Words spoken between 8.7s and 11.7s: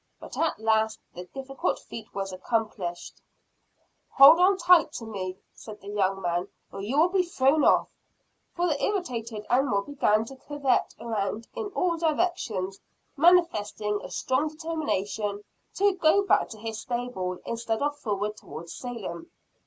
irritated animal began to curvet around in